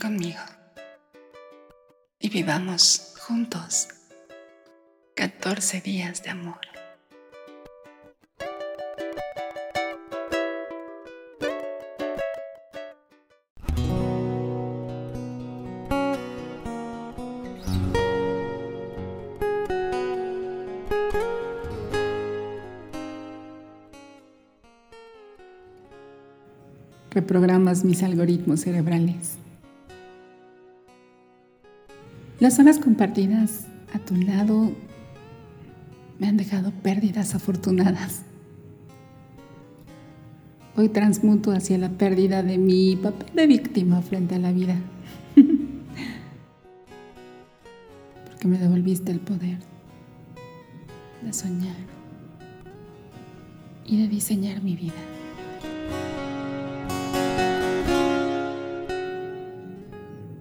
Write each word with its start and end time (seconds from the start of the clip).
Conmigo 0.00 0.40
y 2.18 2.28
vivamos 2.28 3.14
juntos 3.20 3.88
14 5.14 5.80
días 5.82 6.22
de 6.22 6.30
amor. 6.30 6.60
reprogramas 27.10 27.84
mis 27.84 28.02
algoritmos 28.02 28.62
cerebrales. 28.62 29.43
Las 32.40 32.58
horas 32.58 32.80
compartidas 32.80 33.66
a 33.92 34.00
tu 34.00 34.16
lado 34.16 34.72
me 36.18 36.26
han 36.26 36.36
dejado 36.36 36.72
pérdidas 36.72 37.36
afortunadas. 37.36 38.22
Hoy 40.76 40.88
transmuto 40.88 41.52
hacia 41.52 41.78
la 41.78 41.90
pérdida 41.90 42.42
de 42.42 42.58
mi 42.58 42.96
papel 42.96 43.28
de 43.34 43.46
víctima 43.46 44.02
frente 44.02 44.34
a 44.34 44.40
la 44.40 44.50
vida. 44.50 44.74
Porque 48.26 48.48
me 48.48 48.58
devolviste 48.58 49.12
el 49.12 49.20
poder 49.20 49.58
de 51.22 51.32
soñar 51.32 51.76
y 53.86 54.02
de 54.02 54.08
diseñar 54.08 54.60
mi 54.60 54.74
vida. 54.74 55.13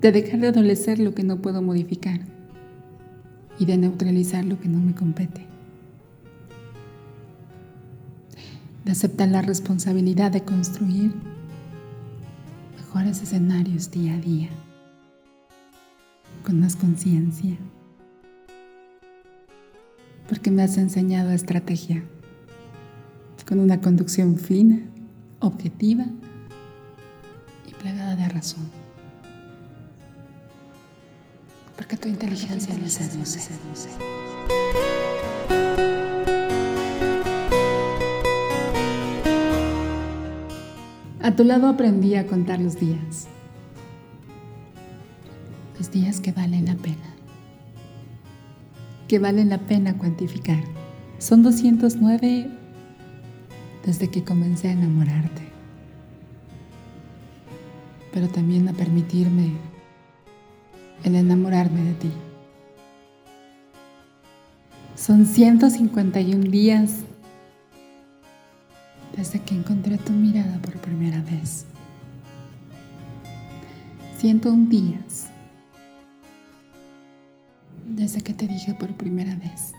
De 0.03 0.11
dejar 0.11 0.41
de 0.41 0.49
adolecer 0.49 0.99
lo 0.99 1.15
que 1.15 1.23
no 1.23 1.37
puedo 1.37 1.61
modificar 1.61 2.19
y 3.57 3.65
de 3.65 3.77
neutralizar 3.77 4.43
lo 4.43 4.59
que 4.59 4.67
no 4.67 4.77
me 4.77 4.93
compete. 4.93 5.45
De 8.83 8.91
aceptar 8.91 9.29
la 9.29 9.41
responsabilidad 9.41 10.29
de 10.29 10.43
construir 10.43 11.13
mejores 12.75 13.21
escenarios 13.21 13.91
día 13.91 14.15
a 14.15 14.17
día, 14.17 14.49
con 16.45 16.59
más 16.59 16.75
conciencia, 16.75 17.55
porque 20.27 20.51
me 20.51 20.63
has 20.63 20.77
enseñado 20.77 21.31
estrategia, 21.31 22.03
con 23.47 23.61
una 23.61 23.79
conducción 23.79 24.37
fina, 24.37 24.81
objetiva 25.39 26.07
y 27.69 27.73
plagada 27.81 28.17
de 28.17 28.27
razón 28.27 28.82
porque 31.75 31.97
tu 31.97 32.07
inteligencia 32.07 32.75
me 32.75 32.89
seduce. 32.89 33.89
A 41.21 41.35
tu 41.35 41.43
lado 41.45 41.67
aprendí 41.67 42.15
a 42.15 42.27
contar 42.27 42.59
los 42.59 42.79
días. 42.79 43.27
Los 45.77 45.89
días 45.89 46.19
que 46.19 46.31
valen 46.31 46.65
la 46.65 46.75
pena. 46.75 47.15
Que 49.07 49.19
valen 49.19 49.49
la 49.49 49.59
pena 49.59 49.97
cuantificar. 49.97 50.61
Son 51.19 51.41
209 51.41 52.49
desde 53.85 54.09
que 54.09 54.23
comencé 54.23 54.69
a 54.69 54.73
enamorarte. 54.73 55.43
Pero 58.11 58.27
también 58.27 58.67
a 58.67 58.73
permitirme 58.73 59.53
el 61.03 61.15
enamorarme 61.15 61.83
de 61.83 61.93
ti. 61.93 62.11
Son 64.95 65.25
151 65.25 66.49
días 66.49 66.99
desde 69.15 69.39
que 69.39 69.55
encontré 69.55 69.97
tu 69.97 70.13
mirada 70.13 70.57
por 70.59 70.77
primera 70.77 71.21
vez. 71.21 71.65
101 74.17 74.69
días 74.69 75.27
desde 77.85 78.21
que 78.21 78.33
te 78.33 78.47
dije 78.47 78.73
por 78.73 78.93
primera 78.95 79.35
vez 79.35 79.73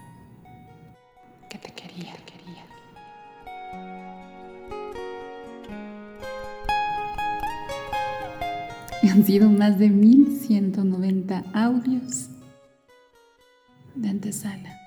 Han 9.11 9.25
sido 9.25 9.51
más 9.51 9.79
de 9.79 9.91
1190 9.91 11.45
audios 11.53 12.31
de 13.95 14.09
antesala 14.09 14.81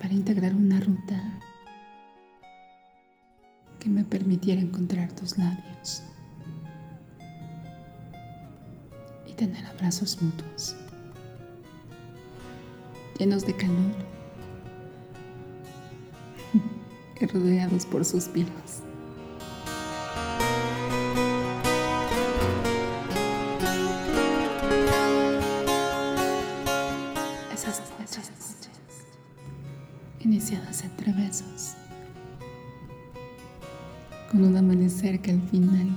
para 0.00 0.14
integrar 0.14 0.54
una 0.54 0.80
ruta 0.80 1.20
que 3.78 3.90
me 3.90 4.04
permitiera 4.04 4.60
encontrar 4.60 5.12
tus 5.12 5.36
labios 5.36 6.02
y 9.26 9.34
tener 9.34 9.66
abrazos 9.66 10.20
mutuos, 10.22 10.76
llenos 13.18 13.46
de 13.46 13.54
calor 13.54 13.92
rodeados 17.32 17.84
por 17.84 18.02
suspiros. 18.04 18.85
Iniciadas 30.20 30.82
entre 30.84 31.12
besos, 31.12 31.74
con 34.30 34.44
un 34.44 34.56
amanecer 34.56 35.20
que 35.20 35.32
al 35.32 35.42
final 35.48 35.88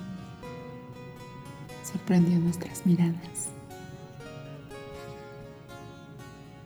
sorprendió 1.84 2.40
nuestras 2.40 2.86
miradas. 2.86 3.50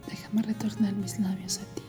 Déjame 0.08 0.42
retornar 0.44 0.94
mis 0.94 1.20
labios 1.20 1.60
a 1.60 1.76
ti. 1.76 1.84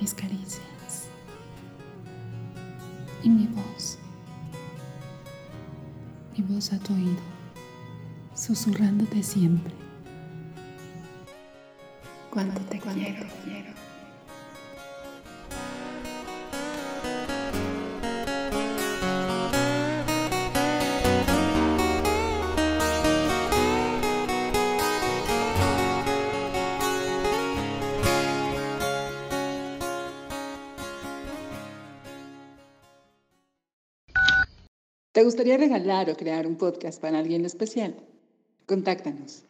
Mis 0.00 0.14
caricias 0.14 0.79
y 3.22 3.28
mi 3.28 3.46
voz, 3.46 3.98
mi 6.36 6.42
voz 6.44 6.72
a 6.72 6.78
tu 6.78 6.94
oído, 6.94 7.20
susurrándote 8.34 9.22
siempre. 9.22 9.72
Cuánto 12.30 12.60
te 12.62 12.78
quiero, 12.78 13.26
quiero. 13.44 13.70
¿Te 35.12 35.24
gustaría 35.24 35.56
regalar 35.56 36.08
o 36.08 36.16
crear 36.16 36.46
un 36.46 36.56
podcast 36.56 37.00
para 37.02 37.18
alguien 37.18 37.44
especial? 37.44 37.96
Contáctanos. 38.66 39.49